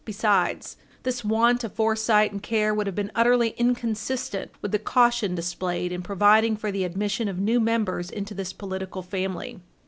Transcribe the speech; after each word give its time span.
Besides, 0.03 0.77
this 1.03 1.23
want 1.23 1.63
of 1.63 1.73
foresight 1.73 2.31
and 2.31 2.41
care 2.41 2.73
would 2.73 2.87
have 2.87 2.95
been 2.95 3.11
utterly 3.13 3.49
inconsistent 3.49 4.49
with 4.59 4.71
the 4.71 4.79
caution 4.79 5.35
displayed 5.35 5.91
in 5.91 6.01
providing 6.01 6.57
for 6.57 6.71
the 6.71 6.83
admission 6.85 7.27
of 7.27 7.37
new 7.37 7.59
members 7.59 8.09
into 8.09 8.33
this 8.33 8.51
political 8.51 9.03
family. 9.03 9.59